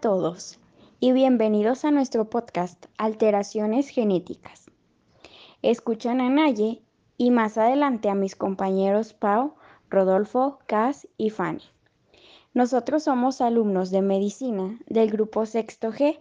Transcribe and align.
Todos 0.00 0.58
y 0.98 1.12
bienvenidos 1.12 1.84
a 1.84 1.90
nuestro 1.90 2.30
podcast 2.30 2.86
Alteraciones 2.96 3.90
Genéticas. 3.90 4.70
Escuchan 5.60 6.22
a 6.22 6.30
Naye 6.30 6.80
y 7.18 7.30
más 7.30 7.58
adelante 7.58 8.08
a 8.08 8.14
mis 8.14 8.34
compañeros 8.34 9.12
Pau, 9.12 9.56
Rodolfo, 9.90 10.58
Cas 10.66 11.06
y 11.18 11.28
Fanny. 11.28 11.64
Nosotros 12.54 13.02
somos 13.02 13.42
alumnos 13.42 13.90
de 13.90 14.00
medicina 14.00 14.78
del 14.86 15.10
grupo 15.10 15.44
Sexto 15.44 15.92
G 15.92 16.18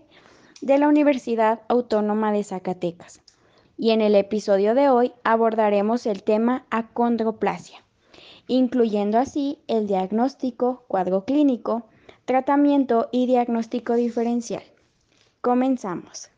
de 0.60 0.78
la 0.78 0.90
Universidad 0.90 1.62
Autónoma 1.70 2.34
de 2.34 2.44
Zacatecas 2.44 3.22
y 3.78 3.92
en 3.92 4.02
el 4.02 4.16
episodio 4.16 4.76
de 4.76 4.90
hoy 4.90 5.14
abordaremos 5.24 6.06
el 6.06 6.24
tema 6.24 6.66
acondroplasia, 6.70 7.86
incluyendo 8.46 9.20
así 9.20 9.60
el 9.68 9.88
diagnóstico, 9.88 10.84
cuadro 10.90 11.24
clínico, 11.24 11.86
tratamiento 12.30 13.10
y 13.12 13.26
diagnóstico 13.26 13.96
diferencial. 13.96 14.62
Comenzamos. 15.42 16.30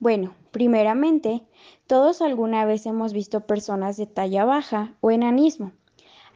Bueno, 0.00 0.34
primeramente, 0.50 1.40
todos 1.86 2.20
alguna 2.20 2.66
vez 2.66 2.84
hemos 2.84 3.14
visto 3.14 3.46
personas 3.46 3.96
de 3.96 4.04
talla 4.04 4.44
baja 4.44 4.92
o 5.00 5.10
enanismo. 5.10 5.72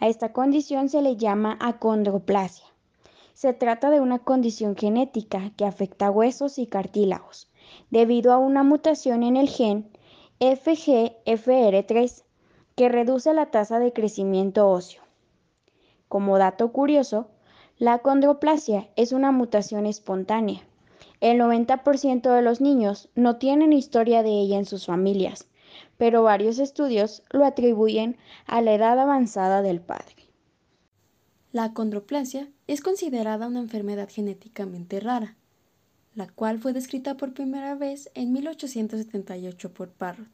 A 0.01 0.09
esta 0.09 0.33
condición 0.33 0.89
se 0.89 1.03
le 1.03 1.17
llama 1.17 1.59
acondroplasia. 1.61 2.65
Se 3.35 3.53
trata 3.53 3.91
de 3.91 4.01
una 4.01 4.21
condición 4.21 4.75
genética 4.75 5.53
que 5.59 5.67
afecta 5.67 6.11
huesos 6.11 6.59
y 6.59 6.67
cartílagos 6.67 7.53
debido 7.91 8.33
a 8.33 8.39
una 8.39 8.63
mutación 8.63 9.23
en 9.23 9.37
el 9.37 9.51
gen 9.51 9.91
FGFR3 10.41 12.25
que 12.75 12.89
reduce 12.89 13.35
la 13.35 13.51
tasa 13.51 13.79
de 13.79 13.93
crecimiento 13.93 14.67
óseo. 14.67 15.03
Como 16.09 16.39
dato 16.39 16.73
curioso, 16.73 17.29
la 17.79 17.99
condroplasia 17.99 18.89
es 18.97 19.13
una 19.13 19.33
mutación 19.33 19.85
espontánea. 19.85 20.63
El 21.21 21.39
90% 21.39 22.35
de 22.35 22.41
los 22.41 22.63
niños 22.63 23.11
no 23.15 23.37
tienen 23.37 23.75
historia 23.75 24.23
de 24.23 24.31
ella 24.31 24.57
en 24.57 24.65
sus 24.65 24.87
familias, 24.87 25.47
pero 25.99 26.23
varios 26.23 26.59
estudios 26.59 27.23
lo 27.31 27.45
atribuyen 27.45 28.17
a 28.47 28.63
la 28.63 28.73
edad 28.73 28.99
avanzada 28.99 29.61
del 29.61 29.81
padre. 29.81 30.15
La 31.53 31.75
condroplasia 31.75 32.49
es 32.67 32.81
considerada 32.81 33.47
una 33.47 33.61
enfermedad 33.61 34.09
genéticamente 34.11 34.99
rara, 35.01 35.37
la 36.15 36.29
cual 36.29 36.59
fue 36.59 36.73
descrita 36.73 37.19
por 37.19 37.35
primera 37.35 37.75
vez 37.75 38.11
en 38.15 38.33
1878 38.33 39.75
por 39.75 39.91
Parrot. 39.91 40.29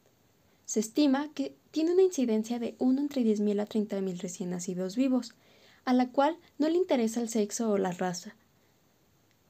Se 0.65 0.79
estima 0.79 1.29
que 1.33 1.57
tiene 1.71 1.91
una 1.91 2.03
incidencia 2.03 2.57
de 2.57 2.75
1 2.79 3.01
entre 3.01 3.21
10.000 3.21 3.59
a 3.61 3.67
30.000 3.67 4.21
recién 4.21 4.49
nacidos 4.49 4.95
vivos, 4.95 5.33
a 5.85 5.93
la 5.93 6.09
cual 6.09 6.37
no 6.57 6.69
le 6.69 6.77
interesa 6.77 7.21
el 7.21 7.29
sexo 7.29 7.71
o 7.71 7.77
la 7.77 7.91
raza. 7.91 8.35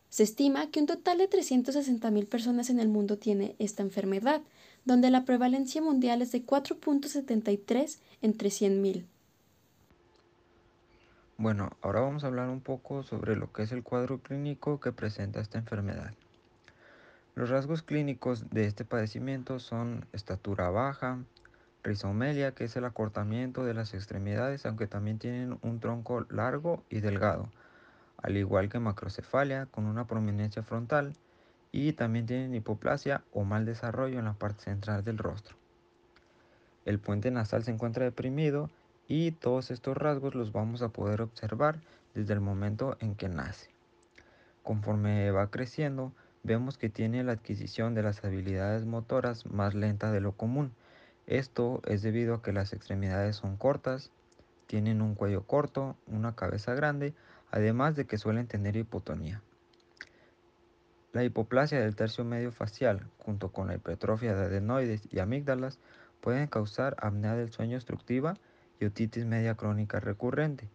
Se 0.10 0.24
estima 0.24 0.70
que 0.70 0.80
un 0.80 0.86
total 0.86 1.18
de 1.18 1.30
360.000 1.30 2.28
personas 2.28 2.70
en 2.70 2.80
el 2.80 2.88
mundo 2.88 3.18
tiene 3.18 3.56
esta 3.58 3.82
enfermedad, 3.82 4.42
donde 4.86 5.10
la 5.10 5.26
prevalencia 5.26 5.82
mundial 5.82 6.22
es 6.22 6.32
de 6.32 6.46
4.73 6.46 7.98
entre 8.22 8.50
100.000. 8.50 9.06
Bueno, 11.38 11.72
ahora 11.82 12.02
vamos 12.02 12.24
a 12.24 12.28
hablar 12.28 12.50
un 12.50 12.62
poco 12.62 13.02
sobre 13.02 13.36
lo 13.36 13.52
que 13.52 13.64
es 13.64 13.72
el 13.72 13.82
cuadro 13.82 14.20
clínico 14.20 14.80
que 14.80 14.92
presenta 14.92 15.42
esta 15.42 15.58
enfermedad. 15.58 16.14
Los 17.36 17.50
rasgos 17.50 17.82
clínicos 17.82 18.52
de 18.52 18.68
este 18.68 18.86
padecimiento 18.86 19.58
son 19.58 20.06
estatura 20.14 20.70
baja, 20.70 21.18
Rizomelia, 21.84 22.54
que 22.54 22.64
es 22.64 22.76
el 22.78 22.86
acortamiento 22.86 23.66
de 23.66 23.74
las 23.74 23.94
extremidades, 23.94 24.66
aunque 24.66 24.88
también 24.88 25.20
tienen 25.20 25.60
un 25.62 25.80
tronco 25.80 26.26
largo 26.30 26.82
y 26.90 27.02
delgado, 27.02 27.50
al 28.22 28.38
igual 28.38 28.70
que 28.70 28.80
macrocefalia, 28.80 29.66
con 29.66 29.86
una 29.86 30.08
prominencia 30.08 30.64
frontal, 30.64 31.14
y 31.74 31.94
también 31.94 32.26
tienen 32.26 32.56
hipoplasia 32.56 33.24
o 33.34 33.44
mal 33.44 33.66
desarrollo 33.66 34.20
en 34.20 34.26
la 34.26 34.34
parte 34.34 34.64
central 34.64 35.04
del 35.04 35.18
rostro. 35.18 35.58
El 36.86 37.00
puente 37.00 37.32
nasal 37.32 37.64
se 37.64 37.72
encuentra 37.72 38.06
deprimido 38.06 38.70
y 39.08 39.32
todos 39.32 39.72
estos 39.72 39.98
rasgos 39.98 40.36
los 40.36 40.52
vamos 40.52 40.82
a 40.82 40.90
poder 40.90 41.22
observar 41.22 41.80
desde 42.14 42.34
el 42.34 42.42
momento 42.42 42.96
en 43.00 43.16
que 43.16 43.28
nace. 43.28 43.70
Conforme 44.62 45.32
va 45.32 45.50
creciendo, 45.50 46.14
vemos 46.44 46.78
que 46.78 46.90
tiene 46.90 47.24
la 47.24 47.34
adquisición 47.34 47.94
de 47.94 48.04
las 48.04 48.24
habilidades 48.24 48.86
motoras 48.86 49.46
más 49.46 49.74
lenta 49.74 50.12
de 50.12 50.22
lo 50.22 50.34
común, 50.34 50.72
esto 51.28 51.82
es 51.86 52.02
debido 52.02 52.36
a 52.36 52.42
que 52.42 52.54
las 52.54 52.74
extremidades 52.74 53.38
son 53.38 53.58
cortas, 53.58 54.12
tienen 54.68 55.02
un 55.02 55.16
cuello 55.16 55.44
corto, 55.44 55.96
una 56.08 56.36
cabeza 56.36 56.74
grande, 56.74 57.14
además 57.52 57.96
de 57.96 58.06
que 58.06 58.18
suelen 58.18 58.48
tener 58.48 58.76
hipotonía. 58.76 59.42
La 61.14 61.24
hipoplasia 61.24 61.80
del 61.80 61.96
tercio 61.96 62.26
medio 62.26 62.52
facial, 62.52 63.08
junto 63.20 63.52
con 63.52 63.68
la 63.68 63.76
hipertrofia 63.76 64.34
de 64.34 64.46
adenoides 64.46 65.08
y 65.12 65.20
amígdalas, 65.20 65.80
pueden 66.22 66.48
causar 66.48 66.96
apnea 67.00 67.36
del 67.36 67.52
sueño 67.52 67.78
obstructiva 67.78 68.36
y 68.80 68.86
otitis 68.86 69.26
media 69.26 69.56
crónica 69.56 70.00
recurrente, 70.00 70.70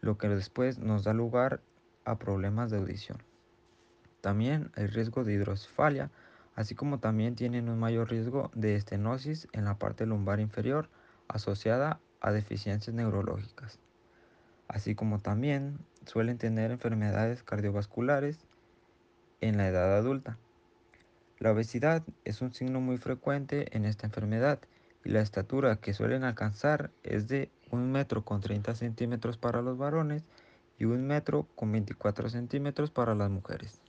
lo 0.00 0.18
que 0.18 0.28
después 0.28 0.78
nos 0.78 1.04
da 1.04 1.14
lugar 1.14 1.60
a 2.04 2.18
problemas 2.18 2.70
de 2.70 2.76
audición. 2.76 3.22
También 4.20 4.70
hay 4.74 4.86
riesgo 4.86 5.24
de 5.24 5.34
hidrocefalia, 5.34 6.10
así 6.58 6.74
como 6.74 6.98
también 6.98 7.36
tienen 7.36 7.68
un 7.68 7.78
mayor 7.78 8.10
riesgo 8.10 8.50
de 8.52 8.74
estenosis 8.74 9.46
en 9.52 9.64
la 9.64 9.78
parte 9.78 10.06
lumbar 10.06 10.40
inferior 10.40 10.88
asociada 11.28 12.00
a 12.20 12.32
deficiencias 12.32 12.96
neurológicas, 12.96 13.78
así 14.66 14.96
como 14.96 15.20
también 15.20 15.78
suelen 16.04 16.36
tener 16.36 16.72
enfermedades 16.72 17.44
cardiovasculares 17.44 18.40
en 19.40 19.56
la 19.56 19.68
edad 19.68 19.96
adulta. 19.96 20.36
La 21.38 21.52
obesidad 21.52 22.02
es 22.24 22.42
un 22.42 22.52
signo 22.52 22.80
muy 22.80 22.98
frecuente 22.98 23.76
en 23.76 23.84
esta 23.84 24.06
enfermedad 24.06 24.58
y 25.04 25.10
la 25.10 25.20
estatura 25.20 25.76
que 25.76 25.94
suelen 25.94 26.24
alcanzar 26.24 26.90
es 27.04 27.28
de 27.28 27.52
1 27.70 27.86
metro 27.86 28.24
con 28.24 28.40
30 28.40 28.74
centímetros 28.74 29.38
para 29.38 29.62
los 29.62 29.78
varones 29.78 30.24
y 30.76 30.86
1 30.86 31.06
metro 31.06 31.46
con 31.54 31.70
24 31.70 32.30
centímetros 32.30 32.90
para 32.90 33.14
las 33.14 33.30
mujeres. 33.30 33.80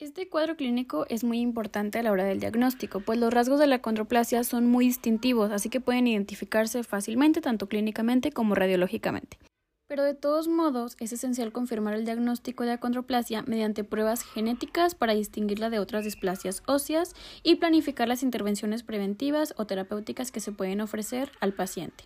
Este 0.00 0.30
cuadro 0.30 0.56
clínico 0.56 1.04
es 1.10 1.24
muy 1.24 1.40
importante 1.40 1.98
a 1.98 2.02
la 2.02 2.10
hora 2.10 2.24
del 2.24 2.40
diagnóstico, 2.40 3.00
pues 3.00 3.18
los 3.18 3.34
rasgos 3.34 3.60
de 3.60 3.66
la 3.66 3.82
condroplasia 3.82 4.42
son 4.44 4.66
muy 4.66 4.86
distintivos, 4.86 5.50
así 5.50 5.68
que 5.68 5.82
pueden 5.82 6.06
identificarse 6.06 6.82
fácilmente 6.84 7.42
tanto 7.42 7.68
clínicamente 7.68 8.32
como 8.32 8.54
radiológicamente. 8.54 9.38
Pero 9.88 10.02
de 10.02 10.14
todos 10.14 10.48
modos, 10.48 10.96
es 11.00 11.12
esencial 11.12 11.52
confirmar 11.52 11.92
el 11.92 12.06
diagnóstico 12.06 12.64
de 12.64 12.72
acondroplasia 12.72 13.42
mediante 13.42 13.84
pruebas 13.84 14.22
genéticas 14.22 14.94
para 14.94 15.12
distinguirla 15.14 15.68
de 15.68 15.80
otras 15.80 16.04
displasias 16.04 16.62
óseas 16.66 17.14
y 17.42 17.56
planificar 17.56 18.08
las 18.08 18.22
intervenciones 18.22 18.82
preventivas 18.82 19.52
o 19.58 19.66
terapéuticas 19.66 20.32
que 20.32 20.40
se 20.40 20.52
pueden 20.52 20.80
ofrecer 20.80 21.30
al 21.40 21.52
paciente. 21.52 22.04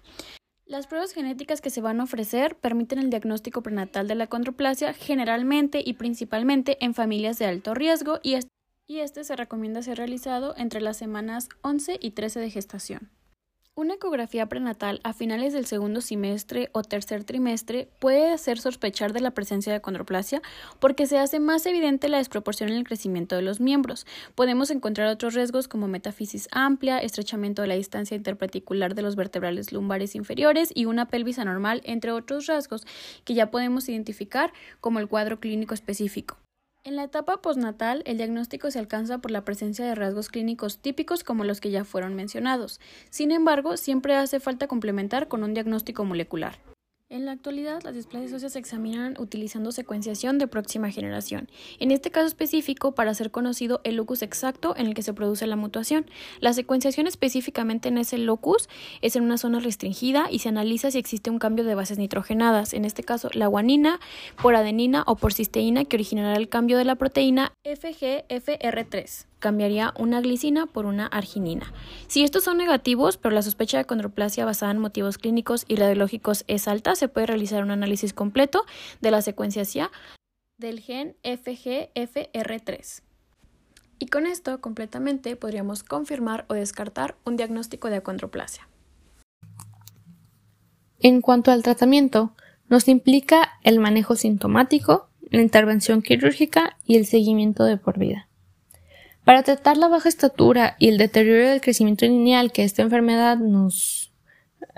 Las 0.75 0.89
pruebas 0.89 1.12
genéticas 1.12 1.61
que 1.61 1.71
se 1.71 1.81
van 1.81 2.01
a 2.01 2.03
ofrecer 2.03 2.57
permiten 2.57 2.99
el 2.99 3.09
diagnóstico 3.09 3.62
prenatal 3.62 4.09
de 4.09 4.17
la 4.17 4.27
condroplasia 4.27 4.93
generalmente 4.93 5.81
y 5.87 5.93
principalmente 5.93 6.85
en 6.85 6.95
familias 6.95 7.39
de 7.39 7.47
alto 7.47 7.75
riesgo 7.75 8.19
y 8.25 8.35
este, 8.89 9.23
se 9.23 9.37
recomienda 9.37 9.83
ser 9.83 9.99
realizado 9.99 10.53
entre 10.57 10.81
las 10.81 10.97
semanas 10.97 11.49
11 11.62 12.01
y 12.01 12.11
13 12.11 12.41
de 12.41 12.51
gestación. 12.51 13.11
Una 13.77 13.95
ecografía 13.95 14.47
prenatal 14.47 15.01
a 15.03 15.12
finales 15.12 15.53
del 15.53 15.67
segundo 15.67 16.01
semestre 16.01 16.69
o 16.71 16.85
tercer 16.85 17.25
trimestre 17.25 17.89
puede 17.99 18.31
hacer 18.31 18.61
sospechar 18.61 19.12
de 19.12 19.21
la 19.21 19.32
presencia 19.32 19.73
de 19.73 19.81
condroplasia 19.81 20.43
porque 20.79 21.09
se 21.09 21.19
hace 21.19 21.41
más 21.41 21.67
evidente 21.67 22.09
la 22.09 22.19
desproporción 22.19 22.69
en 22.69 22.76
el 22.76 22.85
crecimiento 22.85 23.35
de 23.35 23.43
los 23.43 23.59
miembros. 23.59 24.06
Podemos 24.37 24.71
encontrar 24.71 25.09
otros 25.09 25.35
riesgos 25.35 25.67
como 25.67 25.88
metafisis 25.88 26.47
amplia, 26.53 27.00
estrechamiento 27.00 27.62
de 27.62 27.69
la 27.69 27.75
distancia 27.75 28.17
interparticular 28.17 28.94
de 28.94 29.03
los 29.03 29.17
vertebrales 29.17 29.73
lumbares 29.73 30.15
inferiores 30.15 30.71
y 30.73 30.85
una 30.85 31.09
pelvis 31.09 31.41
anormal, 31.41 31.82
entre 31.82 32.12
otros 32.12 32.47
rasgos 32.47 32.87
que 33.25 33.35
ya 33.35 33.50
podemos 33.50 33.88
identificar 33.88 34.53
como 34.81 35.00
el 35.00 35.09
cuadro 35.09 35.41
clínico 35.41 35.75
específico. 35.75 36.37
En 36.87 36.97
la 36.97 37.05
etapa 37.05 37.39
postnatal, 37.39 38.03
el 38.05 38.19
diagnóstico 38.19 38.71
se 38.71 38.79
alcanza 38.79 39.17
por 39.17 39.31
la 39.31 39.43
presencia 39.43 39.87
de 39.87 39.95
rasgos 39.95 40.29
clínicos 40.29 40.81
típicos 40.81 41.25
como 41.25 41.45
los 41.45 41.63
que 41.63 41.71
ya 41.71 41.83
fueron 41.83 42.15
mencionados. 42.15 42.79
Sin 43.09 43.33
embargo, 43.33 43.79
siempre 43.79 44.15
hace 44.17 44.39
falta 44.39 44.67
complementar 44.67 45.27
con 45.27 45.43
un 45.45 45.55
diagnóstico 45.55 46.05
molecular. 46.05 46.59
En 47.14 47.26
la 47.26 47.31
actualidad, 47.31 47.81
las 47.84 47.94
displasias 47.94 48.32
óseas 48.32 48.55
se 48.55 48.58
examinan 48.58 49.14
utilizando 49.20 49.70
secuenciación 49.70 50.37
de 50.38 50.49
próxima 50.49 50.90
generación. 50.90 51.49
En 51.78 51.93
este 51.93 52.11
caso 52.11 52.26
específico, 52.26 52.96
para 52.96 53.14
ser 53.14 53.31
conocido 53.31 53.81
el 53.84 53.94
locus 53.94 54.22
exacto 54.22 54.75
en 54.76 54.87
el 54.88 54.94
que 54.94 55.05
se 55.05 55.14
produce 55.14 55.46
la 55.46 55.55
mutación. 55.55 56.06
La 56.40 56.52
secuenciación 56.52 57.06
específicamente 57.06 57.88
en 57.88 57.99
ese 57.99 58.19
locus 58.19 58.69
es 59.00 59.14
en 59.14 59.22
una 59.22 59.38
zona 59.38 59.61
restringida 59.61 60.26
y 60.28 60.40
se 60.40 60.49
analiza 60.49 60.90
si 60.90 60.99
existe 60.99 61.31
un 61.31 61.38
cambio 61.38 61.64
de 61.64 61.76
bases 61.76 61.99
nitrogenadas, 61.99 62.75
en 62.75 62.84
este 62.84 63.05
caso 63.05 63.31
la 63.32 63.46
guanina 63.46 64.00
por 64.43 64.56
adenina 64.56 65.05
o 65.06 65.14
por 65.14 65.32
cisteína 65.32 65.84
que 65.84 65.94
originará 65.94 66.37
el 66.37 66.49
cambio 66.49 66.78
de 66.78 66.84
la 66.84 66.96
proteína 66.96 67.52
FGFR3 67.64 69.26
cambiaría 69.44 69.93
una 69.99 70.23
glicina 70.23 70.64
por 70.64 70.87
una 70.87 71.06
arginina. 71.06 71.70
Si 72.06 72.25
estos 72.25 72.44
son 72.44 72.56
negativos, 72.56 73.19
pero 73.19 73.35
la 73.35 73.43
sospecha 73.43 73.76
de 73.76 73.85
condroplasia 73.85 74.46
basada 74.46 74.73
en 74.73 74.79
motivos 74.79 75.19
clínicos 75.19 75.67
y 75.69 75.76
radiológicos 75.76 76.44
es 76.49 76.67
alta, 76.67 76.94
se 76.94 77.08
puede 77.08 77.26
realizar 77.26 77.62
un 77.62 77.70
análisis 77.70 78.14
completo 78.14 78.64
de 79.02 79.11
la 79.11 79.20
secuenciación 79.20 79.91
del 80.56 80.81
gen 80.81 81.14
FGFR3. 81.25 83.02
Y 83.99 84.06
con 84.06 84.25
esto 84.25 84.62
completamente 84.62 85.37
podríamos 85.37 85.82
confirmar 85.82 86.47
o 86.49 86.55
descartar 86.55 87.19
un 87.26 87.37
diagnóstico 87.37 87.90
de 87.90 87.97
acondroplasia. 87.97 88.67
En 91.00 91.20
cuanto 91.20 91.50
al 91.50 91.62
tratamiento, 91.62 92.32
nos 92.70 92.88
implica 92.88 93.58
el 93.62 93.79
manejo 93.79 94.17
sintomático, 94.17 95.11
la 95.29 95.43
intervención 95.43 96.00
quirúrgica 96.00 96.79
y 96.87 96.97
el 96.97 97.05
seguimiento 97.05 97.64
de 97.64 97.76
por 97.76 97.99
vida. 97.99 98.26
Para 99.25 99.43
tratar 99.43 99.79
la 99.79 99.88
baja 99.88 100.09
estatura 100.09 100.76
y 100.79 100.88
el 100.88 100.99
deterioro 100.99 101.49
del 101.49 101.62
crecimiento 101.62 102.05
lineal 102.05 102.53
que 102.53 102.62
esta 102.62 102.82
enfermedad 102.82 103.38
nos 103.38 104.12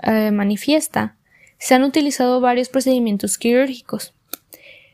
eh, 0.03 0.31
manifiesta, 0.31 1.17
se 1.57 1.75
han 1.75 1.83
utilizado 1.83 2.39
varios 2.39 2.69
procedimientos 2.69 3.37
quirúrgicos. 3.37 4.13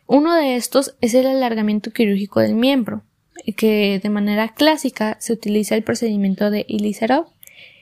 Uno 0.08 0.34
de 0.34 0.56
estos 0.56 0.96
es 1.02 1.14
el 1.14 1.28
alargamiento 1.28 1.92
quirúrgico 1.92 2.40
del 2.40 2.56
miembro, 2.56 3.04
que 3.56 4.00
de 4.02 4.10
manera 4.10 4.50
clásica 4.50 5.18
se 5.20 5.34
utiliza 5.34 5.76
el 5.76 5.84
procedimiento 5.84 6.50
de 6.50 6.66
Ilicerov, 6.68 7.28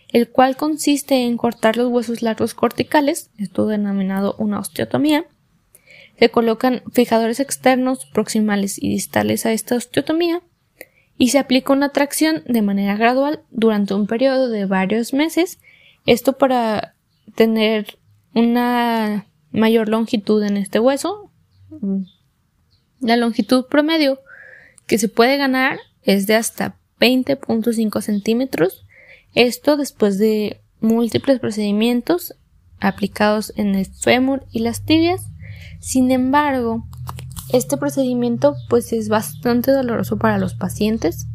el 0.09 0.29
cual 0.29 0.57
consiste 0.57 1.23
en 1.23 1.38
cortar 1.38 1.77
los 1.77 1.88
huesos 1.88 2.21
largos 2.21 2.53
corticales, 2.53 3.29
esto 3.38 3.65
denominado 3.68 4.35
una 4.39 4.59
osteotomía. 4.59 5.25
Se 6.19 6.29
colocan 6.29 6.83
fijadores 6.91 7.39
externos, 7.39 8.06
proximales 8.07 8.77
y 8.77 8.89
distales 8.89 9.45
a 9.45 9.53
esta 9.53 9.75
osteotomía 9.75 10.41
y 11.21 11.27
se 11.27 11.38
aplica 11.38 11.71
una 11.71 11.89
tracción 11.89 12.41
de 12.47 12.63
manera 12.63 12.95
gradual 12.95 13.44
durante 13.51 13.94
un 13.94 14.07
periodo 14.07 14.50
de 14.50 14.65
varios 14.65 15.13
meses, 15.13 15.59
esto 16.07 16.33
para 16.33 16.95
tener 17.35 18.00
una 18.33 19.27
mayor 19.51 19.88
longitud 19.88 20.41
en 20.41 20.57
este 20.57 20.79
hueso. 20.79 21.29
La 23.01 23.18
longitud 23.18 23.68
promedio 23.68 24.19
que 24.88 24.97
se 24.97 25.09
puede 25.09 25.38
ganar 25.38 25.77
es 26.01 26.25
de 26.25 26.33
hasta 26.33 26.79
20.5 27.00 28.01
centímetros, 28.01 28.88
esto 29.35 29.77
después 29.77 30.18
de 30.18 30.59
múltiples 30.79 31.39
procedimientos 31.39 32.33
aplicados 32.79 33.53
en 33.57 33.75
el 33.75 33.85
fémur 33.85 34.47
y 34.51 34.62
las 34.62 34.85
tibias. 34.85 35.27
Sin 35.81 36.09
embargo, 36.09 36.83
este 37.53 37.77
procedimiento 37.77 38.56
pues 38.69 38.94
es 38.94 39.09
bastante 39.09 39.71
doloroso 39.71 40.18
para 40.18 40.38
los 40.38 40.56
pacientes 40.56 41.27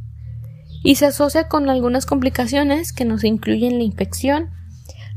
y 0.83 0.97
se 0.97 1.07
asocia 1.07 1.49
con 1.49 1.69
algunas 1.69 2.07
complicaciones 2.07 2.93
que 2.93 3.05
nos 3.05 3.25
incluyen 3.25 3.79
la 3.79 3.85
infección, 3.85 4.51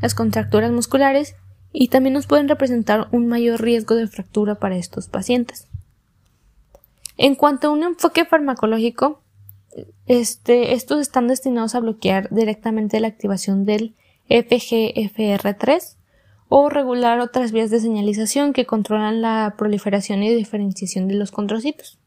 las 0.02 0.16
contracturas 0.16 0.72
musculares 0.72 1.36
y 1.72 1.90
también 1.90 2.14
nos 2.14 2.28
pueden 2.28 2.48
representar 2.48 3.08
un 3.12 3.28
mayor 3.28 3.62
riesgo 3.62 3.96
de 3.96 4.08
fractura 4.08 4.56
para 4.56 4.78
estos 4.78 5.08
pacientes. 5.08 5.68
En 7.18 7.36
cuanto 7.36 7.68
a 7.68 7.72
un 7.72 7.84
enfoque 7.84 8.26
farmacológico, 8.26 9.22
este, 10.08 10.74
estos 10.74 11.00
están 11.00 11.28
destinados 11.28 11.76
a 11.76 11.80
bloquear 11.80 12.30
directamente 12.32 13.00
la 13.00 13.10
activación 13.10 13.66
del 13.66 13.96
FGFR3 14.30 15.99
o 16.50 16.70
regular 16.70 17.20
otras 17.20 17.52
vías 17.52 17.70
de 17.70 17.80
señalización 17.80 18.54
que 18.54 18.66
controlan 18.66 19.22
la 19.22 19.54
proliferación 19.58 20.24
y 20.24 20.34
diferenciación 20.34 21.08
de 21.08 21.14
los 21.14 21.32
condrocitos. 21.32 22.00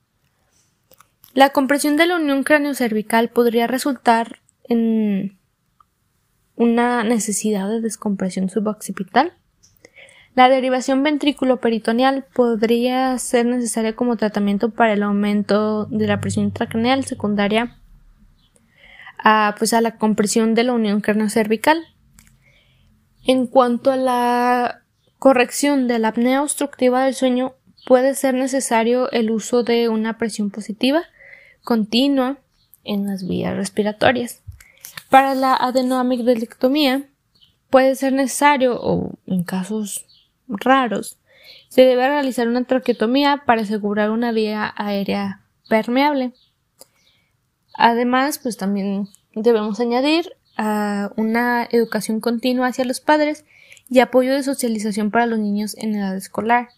La 1.32 1.50
compresión 1.50 1.96
de 1.96 2.06
la 2.06 2.16
unión 2.16 2.42
cráneo-cervical 2.42 3.30
podría 3.30 3.66
resultar 3.66 4.40
en 4.64 5.38
una 6.56 7.04
necesidad 7.04 7.68
de 7.68 7.80
descompresión 7.80 8.50
suboccipital. 8.50 9.32
La 10.34 10.48
derivación 10.48 11.02
ventrículo-peritoneal 11.02 12.24
podría 12.34 13.16
ser 13.18 13.46
necesaria 13.46 13.94
como 13.94 14.16
tratamiento 14.16 14.70
para 14.70 14.92
el 14.94 15.02
aumento 15.02 15.86
de 15.86 16.06
la 16.06 16.20
presión 16.20 16.46
intracraneal 16.46 17.04
secundaria 17.04 17.78
a, 19.18 19.54
pues, 19.58 19.72
a 19.72 19.80
la 19.80 19.98
compresión 19.98 20.54
de 20.54 20.64
la 20.64 20.72
unión 20.72 21.00
cráneo-cervical. 21.00 21.82
En 23.24 23.46
cuanto 23.46 23.90
a 23.90 23.96
la 23.96 24.82
corrección 25.18 25.86
de 25.88 25.98
la 25.98 26.08
apnea 26.08 26.42
obstructiva 26.42 27.04
del 27.04 27.14
sueño, 27.14 27.54
puede 27.86 28.14
ser 28.14 28.34
necesario 28.34 29.10
el 29.12 29.30
uso 29.30 29.62
de 29.62 29.88
una 29.88 30.18
presión 30.18 30.50
positiva 30.50 31.04
continua 31.62 32.38
en 32.84 33.06
las 33.06 33.26
vías 33.26 33.56
respiratorias. 33.56 34.42
Para 35.08 35.34
la 35.34 35.54
adenoamigdalectomía 35.54 37.08
puede 37.70 37.94
ser 37.94 38.12
necesario 38.12 38.78
o 38.80 39.12
en 39.26 39.44
casos 39.44 40.06
raros 40.48 41.18
se 41.68 41.86
debe 41.86 42.06
realizar 42.06 42.48
una 42.48 42.64
traqueotomía 42.64 43.44
para 43.46 43.62
asegurar 43.62 44.10
una 44.10 44.30
vía 44.30 44.74
aérea 44.76 45.40
permeable. 45.70 46.32
Además, 47.74 48.38
pues 48.38 48.58
también 48.58 49.08
debemos 49.34 49.80
añadir 49.80 50.34
una 50.56 51.66
educación 51.70 52.20
continua 52.20 52.68
hacia 52.68 52.84
los 52.84 53.00
padres 53.00 53.44
y 53.88 54.00
apoyo 54.00 54.32
de 54.32 54.42
socialización 54.42 55.10
para 55.10 55.26
los 55.26 55.38
niños 55.38 55.76
en 55.76 55.94
edad 55.94 56.16
escolar. 56.16 56.68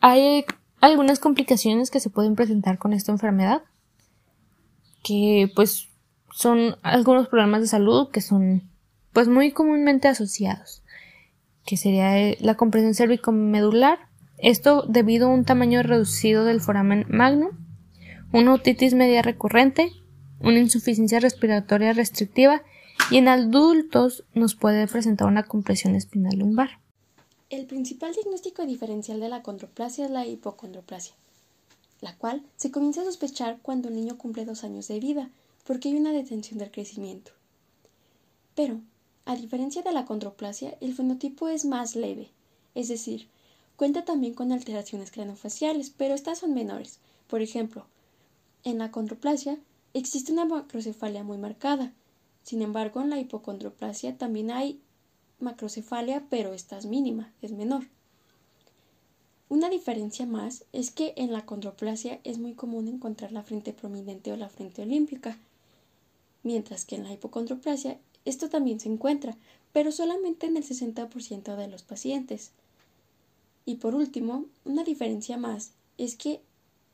Hay 0.00 0.44
algunas 0.80 1.18
complicaciones 1.18 1.90
que 1.90 2.00
se 2.00 2.10
pueden 2.10 2.34
presentar 2.34 2.78
con 2.78 2.92
esta 2.92 3.12
enfermedad, 3.12 3.62
que 5.02 5.50
pues 5.54 5.88
son 6.30 6.76
algunos 6.82 7.28
problemas 7.28 7.60
de 7.60 7.68
salud 7.68 8.10
que 8.10 8.20
son 8.20 8.68
pues 9.12 9.28
muy 9.28 9.52
comúnmente 9.52 10.08
asociados, 10.08 10.82
que 11.64 11.76
sería 11.76 12.36
la 12.40 12.56
compresión 12.56 12.94
cérvico-medular, 12.94 13.98
esto 14.38 14.84
debido 14.88 15.28
a 15.28 15.32
un 15.32 15.44
tamaño 15.44 15.82
reducido 15.82 16.44
del 16.44 16.60
foramen 16.60 17.06
magnum, 17.08 17.50
una 18.32 18.52
otitis 18.52 18.94
media 18.94 19.22
recurrente, 19.22 19.92
una 20.44 20.58
insuficiencia 20.58 21.20
respiratoria 21.20 21.92
restrictiva 21.92 22.62
y 23.10 23.16
en 23.16 23.28
adultos 23.28 24.24
nos 24.34 24.54
puede 24.54 24.86
presentar 24.86 25.26
una 25.26 25.44
compresión 25.44 25.94
espinal 25.94 26.38
lumbar. 26.38 26.80
El 27.50 27.66
principal 27.66 28.12
diagnóstico 28.12 28.66
diferencial 28.66 29.20
de 29.20 29.28
la 29.28 29.42
condroplasia 29.42 30.04
es 30.06 30.10
la 30.10 30.26
hipocondroplasia, 30.26 31.14
la 32.00 32.14
cual 32.16 32.42
se 32.56 32.70
comienza 32.70 33.02
a 33.02 33.04
sospechar 33.04 33.58
cuando 33.62 33.88
el 33.88 33.94
niño 33.94 34.18
cumple 34.18 34.44
dos 34.44 34.64
años 34.64 34.88
de 34.88 35.00
vida, 35.00 35.30
porque 35.64 35.88
hay 35.88 35.94
una 35.94 36.12
detención 36.12 36.58
del 36.58 36.70
crecimiento. 36.70 37.32
Pero, 38.54 38.80
a 39.24 39.36
diferencia 39.36 39.82
de 39.82 39.92
la 39.92 40.04
condroplasia, 40.04 40.76
el 40.80 40.94
fenotipo 40.94 41.48
es 41.48 41.64
más 41.64 41.96
leve, 41.96 42.28
es 42.74 42.88
decir, 42.88 43.28
cuenta 43.76 44.04
también 44.04 44.34
con 44.34 44.52
alteraciones 44.52 45.10
craneofaciales, 45.10 45.90
pero 45.90 46.14
estas 46.14 46.38
son 46.38 46.54
menores. 46.54 46.98
Por 47.28 47.40
ejemplo, 47.40 47.86
en 48.62 48.78
la 48.78 48.90
condroplasia 48.90 49.58
existe 49.94 50.32
una 50.32 50.44
macrocefalia 50.44 51.22
muy 51.22 51.38
marcada. 51.38 51.92
Sin 52.42 52.60
embargo, 52.60 53.00
en 53.00 53.10
la 53.10 53.18
hipocondroplasia 53.18 54.18
también 54.18 54.50
hay 54.50 54.80
macrocefalia, 55.40 56.26
pero 56.28 56.52
esta 56.52 56.76
es 56.76 56.86
mínima, 56.86 57.32
es 57.40 57.52
menor. 57.52 57.84
Una 59.48 59.70
diferencia 59.70 60.26
más 60.26 60.64
es 60.72 60.90
que 60.90 61.14
en 61.16 61.32
la 61.32 61.46
condroplasia 61.46 62.20
es 62.24 62.38
muy 62.38 62.54
común 62.54 62.88
encontrar 62.88 63.30
la 63.30 63.42
frente 63.42 63.72
prominente 63.72 64.32
o 64.32 64.36
la 64.36 64.48
frente 64.48 64.82
olímpica, 64.82 65.38
mientras 66.42 66.84
que 66.84 66.96
en 66.96 67.04
la 67.04 67.12
hipocondroplasia 67.12 67.98
esto 68.24 68.48
también 68.48 68.80
se 68.80 68.88
encuentra, 68.88 69.36
pero 69.72 69.92
solamente 69.92 70.46
en 70.46 70.56
el 70.56 70.64
60% 70.64 71.56
de 71.56 71.68
los 71.68 71.82
pacientes. 71.82 72.50
Y 73.64 73.76
por 73.76 73.94
último, 73.94 74.46
una 74.64 74.82
diferencia 74.82 75.36
más 75.36 75.72
es 75.98 76.16
que 76.16 76.40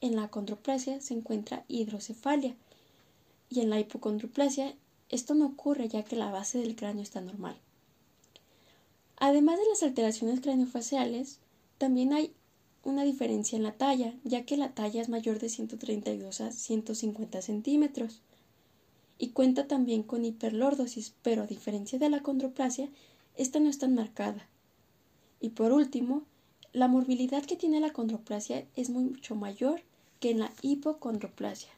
en 0.01 0.17
la 0.17 0.29
condroplasia 0.29 1.01
se 1.01 1.15
encuentra 1.15 1.65
hidrocefalia 1.69 2.57
y 3.51 3.61
en 3.61 3.69
la 3.69 3.81
hipocondroplasia 3.81 4.75
esto 5.11 5.35
no 5.35 5.47
ocurre 5.47 5.89
ya 5.89 6.05
que 6.05 6.17
la 6.17 6.31
base 6.31 6.59
del 6.59 6.77
cráneo 6.77 7.03
está 7.03 7.21
normal. 7.21 7.57
Además 9.17 9.59
de 9.59 9.69
las 9.69 9.83
alteraciones 9.83 10.41
craneofaciales, 10.41 11.41
también 11.79 12.13
hay 12.13 12.33
una 12.85 13.05
diferencia 13.05 13.57
en 13.57 13.65
la 13.65 13.73
talla, 13.73 14.15
ya 14.25 14.47
que 14.47 14.57
la 14.57 14.73
talla 14.73 15.03
es 15.03 15.09
mayor 15.09 15.39
de 15.41 15.49
132 15.49 16.41
a 16.41 16.53
150 16.53 17.43
centímetros. 17.43 18.23
Y 19.19 19.31
cuenta 19.31 19.67
también 19.67 20.03
con 20.03 20.25
hiperlordosis, 20.25 21.13
pero 21.23 21.43
a 21.43 21.47
diferencia 21.47 21.99
de 21.99 22.09
la 22.09 22.23
condroplasia, 22.23 22.89
esta 23.37 23.61
no 23.61 23.69
es 23.69 23.79
tan 23.79 23.95
marcada. 23.95 24.49
Y 25.41 25.51
por 25.51 25.73
último, 25.73 26.23
la 26.73 26.89
morbilidad 26.89 27.45
que 27.45 27.57
tiene 27.57 27.81
la 27.81 27.93
condroplasia 27.93 28.65
es 28.77 28.89
mucho 28.91 29.35
mayor 29.35 29.83
que 30.21 30.31
en 30.31 30.39
la 30.39 30.53
hipocondroplasia. 30.63 31.71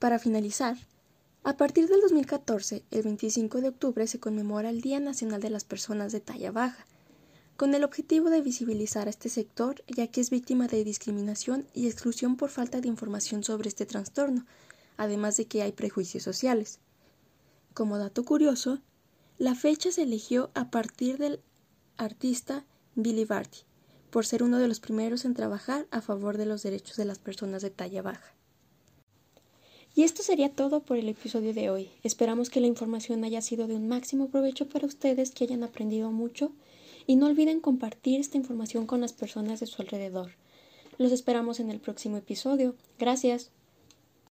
Para 0.00 0.18
finalizar, 0.18 0.78
a 1.44 1.58
partir 1.58 1.86
del 1.86 2.00
2014, 2.00 2.84
el 2.90 3.02
25 3.02 3.60
de 3.60 3.68
octubre 3.68 4.06
se 4.06 4.18
conmemora 4.18 4.70
el 4.70 4.80
Día 4.80 4.98
Nacional 4.98 5.42
de 5.42 5.50
las 5.50 5.64
Personas 5.64 6.10
de 6.10 6.20
Talla 6.20 6.50
Baja, 6.52 6.86
con 7.58 7.74
el 7.74 7.84
objetivo 7.84 8.30
de 8.30 8.40
visibilizar 8.40 9.08
a 9.08 9.10
este 9.10 9.28
sector 9.28 9.84
ya 9.94 10.06
que 10.06 10.22
es 10.22 10.30
víctima 10.30 10.68
de 10.68 10.84
discriminación 10.84 11.66
y 11.74 11.86
exclusión 11.86 12.36
por 12.36 12.48
falta 12.48 12.80
de 12.80 12.88
información 12.88 13.44
sobre 13.44 13.68
este 13.68 13.84
trastorno, 13.84 14.46
además 14.96 15.36
de 15.36 15.44
que 15.44 15.60
hay 15.60 15.72
prejuicios 15.72 16.22
sociales. 16.22 16.78
Como 17.74 17.98
dato 17.98 18.24
curioso, 18.24 18.80
la 19.36 19.54
fecha 19.54 19.92
se 19.92 20.04
eligió 20.04 20.50
a 20.54 20.70
partir 20.70 21.18
del 21.18 21.42
artista 21.98 22.64
Billy 22.94 23.26
Barty, 23.26 23.58
por 24.08 24.24
ser 24.24 24.44
uno 24.44 24.58
de 24.60 24.68
los 24.68 24.80
primeros 24.80 25.26
en 25.26 25.34
trabajar 25.34 25.86
a 25.90 26.00
favor 26.00 26.38
de 26.38 26.46
los 26.46 26.62
derechos 26.62 26.96
de 26.96 27.04
las 27.04 27.18
personas 27.18 27.60
de 27.60 27.68
talla 27.68 28.00
baja. 28.00 28.39
Y 29.94 30.04
esto 30.04 30.22
sería 30.22 30.50
todo 30.50 30.80
por 30.80 30.96
el 30.96 31.08
episodio 31.08 31.52
de 31.52 31.70
hoy. 31.70 31.90
Esperamos 32.02 32.48
que 32.48 32.60
la 32.60 32.66
información 32.68 33.24
haya 33.24 33.42
sido 33.42 33.66
de 33.66 33.74
un 33.74 33.88
máximo 33.88 34.28
provecho 34.28 34.68
para 34.68 34.86
ustedes, 34.86 35.32
que 35.32 35.44
hayan 35.44 35.64
aprendido 35.64 36.10
mucho 36.10 36.52
y 37.06 37.16
no 37.16 37.26
olviden 37.26 37.60
compartir 37.60 38.20
esta 38.20 38.36
información 38.36 38.86
con 38.86 39.00
las 39.00 39.12
personas 39.12 39.60
de 39.60 39.66
su 39.66 39.82
alrededor. 39.82 40.32
Los 40.98 41.12
esperamos 41.12 41.60
en 41.60 41.70
el 41.70 41.80
próximo 41.80 42.18
episodio. 42.18 42.76
Gracias. 42.98 43.50